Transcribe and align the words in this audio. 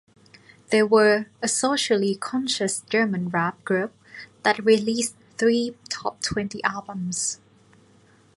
They 0.71 0.81
were 0.81 1.27
a 1.43 1.47
socially 1.47 2.15
conscious 2.15 2.79
German 2.89 3.29
rap 3.29 3.63
group 3.63 3.95
that 4.41 4.65
released 4.65 5.15
three 5.37 5.77
top 5.89 6.21
twenty 6.23 6.59
albums. 6.63 7.39